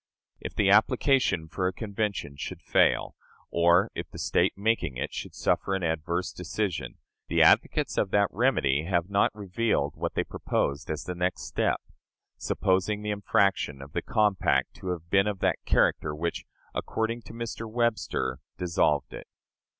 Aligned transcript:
If 0.39 0.55
the 0.55 0.71
application 0.71 1.47
for 1.47 1.67
a 1.67 1.71
convention 1.73 2.35
should 2.35 2.63
fail, 2.63 3.15
or 3.51 3.91
if 3.93 4.09
the 4.09 4.17
State 4.17 4.57
making 4.57 4.97
it 4.97 5.13
should 5.13 5.35
suffer 5.35 5.75
an 5.75 5.83
adverse 5.83 6.31
decision, 6.33 6.97
the 7.27 7.43
advocates 7.43 7.99
of 7.99 8.09
that 8.09 8.25
remedy 8.31 8.85
have 8.85 9.11
not 9.11 9.29
revealed 9.35 9.95
what 9.95 10.15
they 10.15 10.23
proposed 10.23 10.89
as 10.89 11.03
the 11.03 11.13
next 11.13 11.43
step 11.43 11.79
supposing 12.35 13.03
the 13.03 13.11
infraction 13.11 13.79
of 13.79 13.91
the 13.91 14.01
compact 14.01 14.73
to 14.77 14.87
have 14.87 15.11
been 15.11 15.27
of 15.27 15.37
that 15.41 15.63
character 15.65 16.15
which, 16.15 16.45
according 16.73 17.21
to 17.21 17.33
Mr. 17.33 17.69
Webster, 17.71 18.39
dissolved 18.57 19.13
it. 19.13 19.27